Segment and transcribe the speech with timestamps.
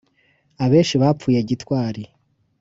[0.63, 2.03] Abenshi bapfuye gitwari